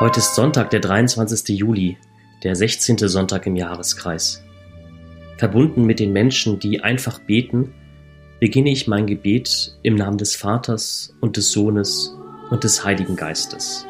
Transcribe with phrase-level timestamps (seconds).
[0.00, 1.58] Heute ist Sonntag, der 23.
[1.58, 1.98] Juli,
[2.42, 2.96] der 16.
[3.06, 4.42] Sonntag im Jahreskreis.
[5.36, 7.74] Verbunden mit den Menschen, die einfach beten,
[8.38, 12.16] beginne ich mein Gebet im Namen des Vaters und des Sohnes
[12.48, 13.86] und des Heiligen Geistes.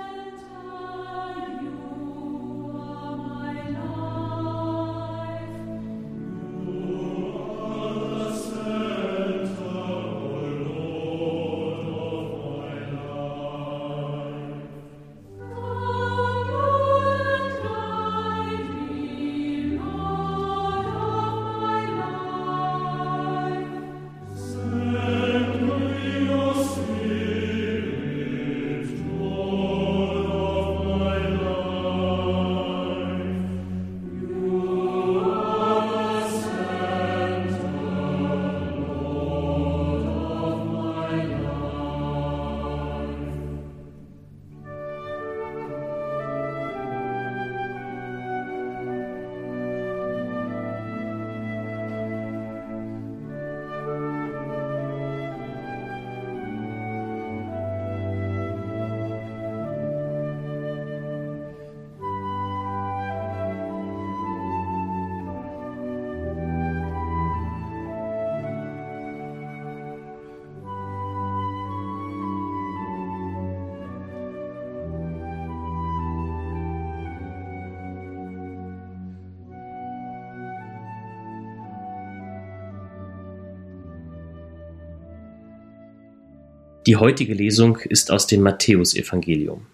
[86.86, 89.66] Die heutige Lesung ist aus dem Matthäusevangelium.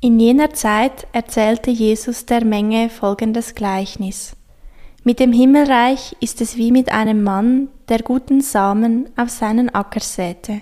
[0.00, 4.36] In jener Zeit erzählte Jesus der Menge folgendes Gleichnis.
[5.02, 10.00] Mit dem Himmelreich ist es wie mit einem Mann, der guten Samen auf seinen Acker
[10.00, 10.60] säte.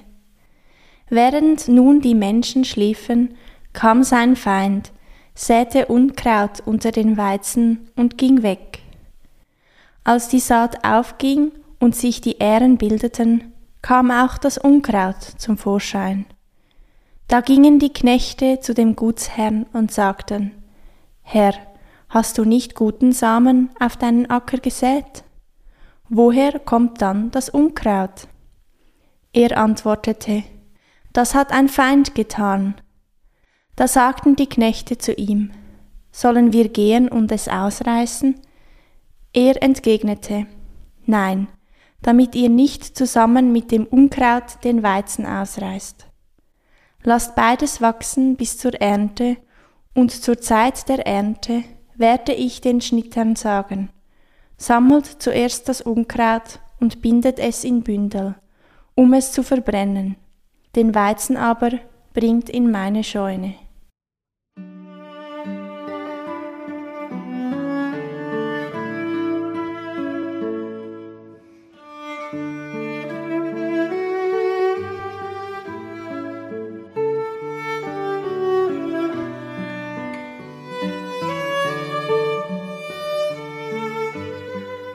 [1.09, 3.35] Während nun die Menschen schliefen,
[3.73, 4.93] kam sein Feind,
[5.35, 8.79] säte Unkraut unter den Weizen und ging weg.
[10.05, 13.52] Als die Saat aufging und sich die Ähren bildeten,
[13.83, 16.25] kam auch das Unkraut zum Vorschein.
[17.27, 20.53] Da gingen die Knechte zu dem Gutsherrn und sagten,
[21.23, 21.55] Herr,
[22.09, 25.25] hast du nicht guten Samen auf deinen Acker gesät?
[26.09, 28.29] Woher kommt dann das Unkraut?
[29.33, 30.45] Er antwortete,
[31.13, 32.75] Das hat ein Feind getan.
[33.77, 35.53] Da sagten die Knechte zu ihm,
[36.11, 38.39] Sollen wir gehen und es ausreißen?
[39.33, 40.47] Er entgegnete,
[41.07, 41.49] Nein,
[42.03, 46.07] damit ihr nicht zusammen mit dem Unkraut den Weizen ausreißt.
[47.05, 49.37] Lasst beides wachsen bis zur Ernte,
[49.95, 51.65] und zur Zeit der Ernte
[51.97, 53.91] werde ich den Schnittern sagen,
[54.57, 58.35] sammelt zuerst das Unkraut und bindet es in Bündel,
[58.95, 60.17] um es zu verbrennen,
[60.75, 61.73] den Weizen aber
[62.15, 63.55] bringt in meine Scheune.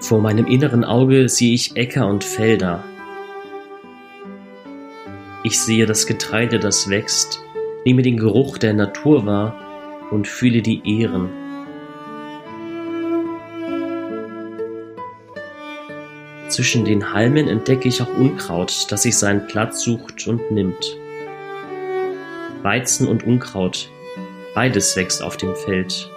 [0.07, 2.81] Vor meinem inneren Auge sehe ich Äcker und Felder.
[5.43, 7.43] Ich sehe das Getreide, das wächst,
[7.83, 9.59] nehme den Geruch der Natur wahr
[10.09, 11.27] und fühle die Ehren.
[16.47, 20.97] Zwischen den Halmen entdecke ich auch Unkraut, das sich seinen Platz sucht und nimmt.
[22.63, 23.91] Weizen und Unkraut,
[24.55, 26.09] beides wächst auf dem Feld.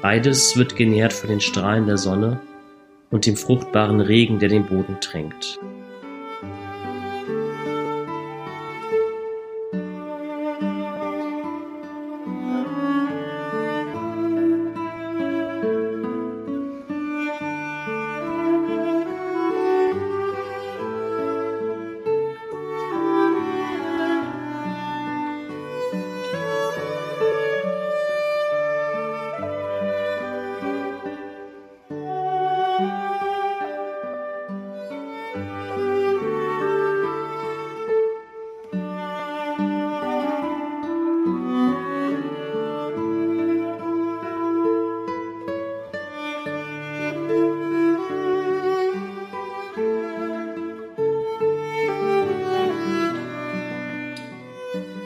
[0.00, 2.40] Beides wird genährt von den Strahlen der Sonne
[3.12, 5.60] und dem fruchtbaren Regen, der den Boden tränkt.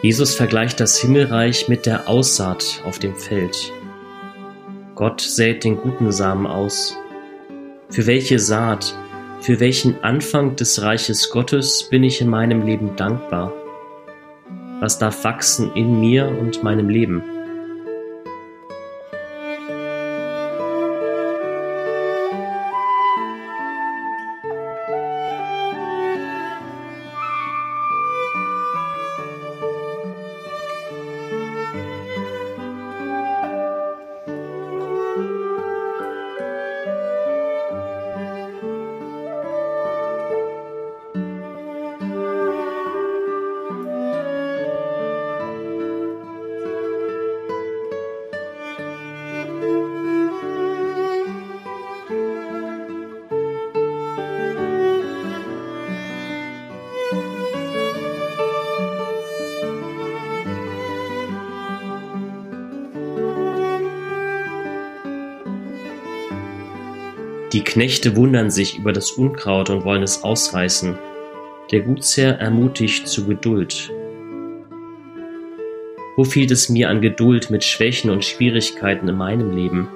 [0.02, 3.72] Jesus vergleicht das Himmelreich mit der Aussaat auf dem Feld.
[4.94, 6.96] Gott sät den guten Samen aus.
[7.90, 8.94] Für welche Saat,
[9.40, 13.52] für welchen Anfang des Reiches Gottes bin ich in meinem Leben dankbar?
[14.80, 17.22] Was darf wachsen in mir und meinem Leben?
[67.52, 70.98] Die Knechte wundern sich über das Unkraut und wollen es ausreißen.
[71.70, 73.90] Der Gutsherr ermutigt zu Geduld.
[76.16, 79.88] Wo fehlt es mir an Geduld mit Schwächen und Schwierigkeiten in meinem Leben?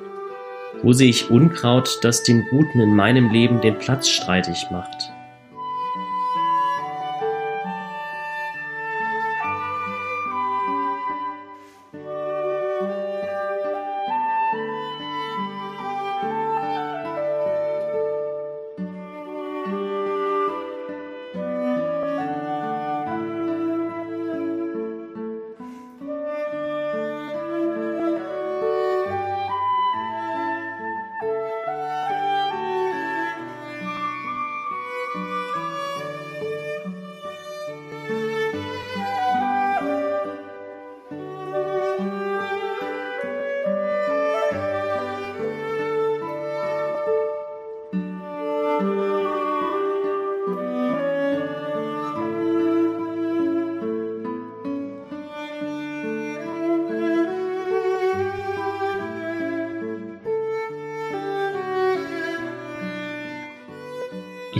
[0.82, 5.09] Wo sehe ich Unkraut, das dem Guten in meinem Leben den Platz streitig macht?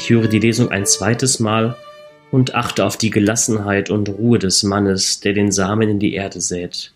[0.01, 1.77] Ich höre die Lesung ein zweites Mal
[2.31, 6.41] und achte auf die Gelassenheit und Ruhe des Mannes, der den Samen in die Erde
[6.41, 6.95] sät.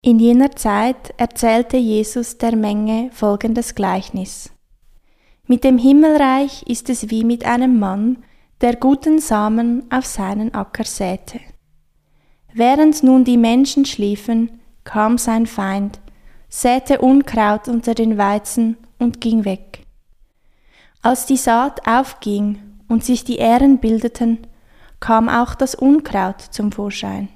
[0.00, 4.50] In jener Zeit erzählte Jesus der Menge folgendes Gleichnis.
[5.46, 8.24] Mit dem Himmelreich ist es wie mit einem Mann,
[8.62, 11.38] der guten Samen auf seinen Acker säte.
[12.54, 16.00] Während nun die Menschen schliefen, kam sein Feind,
[16.48, 19.84] säte Unkraut unter den Weizen und ging weg.
[21.02, 24.46] Als die Saat aufging und sich die Ähren bildeten,
[25.00, 27.28] kam auch das Unkraut zum Vorschein.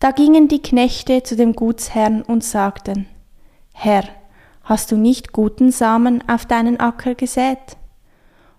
[0.00, 3.06] Da gingen die Knechte zu dem Gutsherrn und sagten,
[3.72, 4.04] Herr,
[4.64, 7.76] hast du nicht guten Samen auf deinen Acker gesät?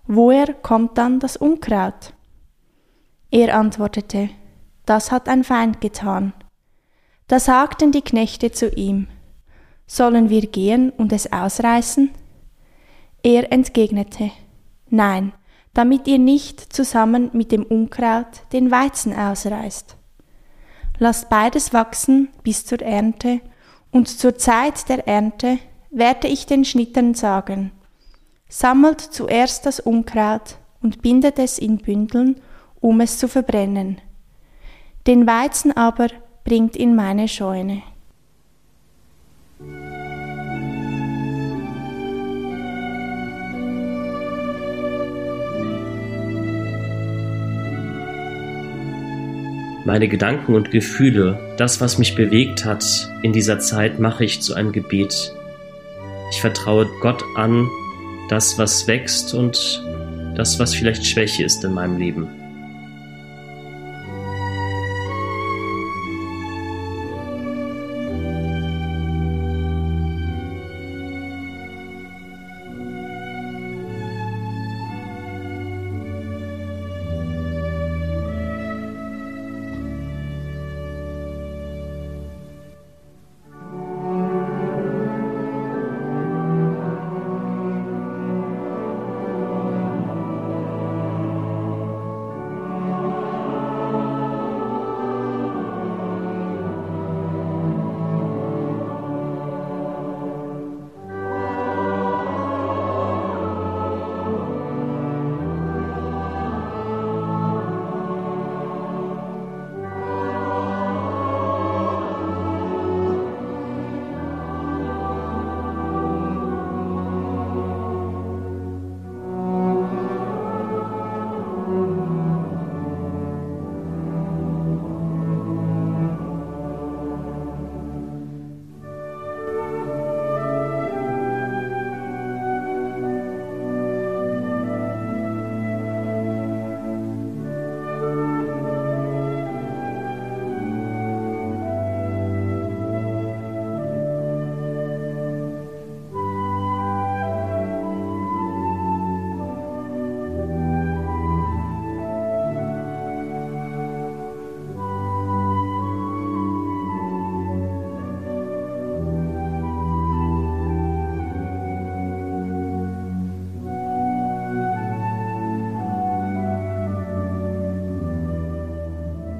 [0.06, 2.14] Woher kommt dann das Unkraut?
[3.30, 4.30] Er antwortete,
[4.86, 6.32] das hat ein Feind getan.
[7.26, 9.08] Da sagten die Knechte zu ihm,
[9.86, 12.10] sollen wir gehen und es ausreißen?
[13.22, 14.30] Er entgegnete,
[14.90, 15.32] Nein,
[15.74, 19.96] damit ihr nicht zusammen mit dem Unkraut den Weizen ausreißt.
[20.98, 23.40] Lasst beides wachsen bis zur Ernte,
[23.90, 25.58] und zur Zeit der Ernte
[25.90, 27.72] werde ich den Schnittern sagen,
[28.48, 32.40] sammelt zuerst das Unkraut und bindet es in Bündeln,
[32.80, 34.00] um es zu verbrennen.
[35.06, 36.08] Den Weizen aber
[36.44, 37.82] bringt in meine Scheune.
[49.88, 52.84] Meine Gedanken und Gefühle, das, was mich bewegt hat
[53.22, 55.32] in dieser Zeit, mache ich zu einem Gebet.
[56.30, 57.66] Ich vertraue Gott an,
[58.28, 59.82] das, was wächst und
[60.36, 62.37] das, was vielleicht Schwäche ist in meinem Leben.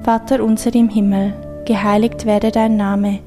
[0.09, 1.35] Vater unser im Himmel,
[1.65, 3.19] geheiligt werde dein Name,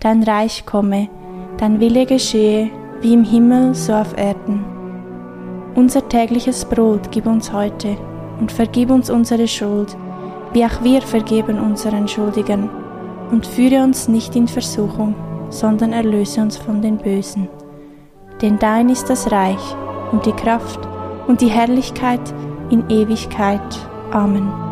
[0.00, 1.10] dein Reich komme,
[1.58, 2.70] dein Wille geschehe,
[3.02, 4.64] wie im Himmel so auf Erden.
[5.74, 7.98] Unser tägliches Brot gib uns heute
[8.40, 9.94] und vergib uns unsere Schuld,
[10.54, 12.70] wie auch wir vergeben unseren Schuldigern.
[13.30, 15.14] Und führe uns nicht in Versuchung,
[15.50, 17.50] sondern erlöse uns von den Bösen.
[18.40, 19.76] Denn dein ist das Reich
[20.12, 20.80] und die Kraft
[21.26, 22.22] und die Herrlichkeit
[22.70, 23.60] in Ewigkeit.
[24.12, 24.71] Amen.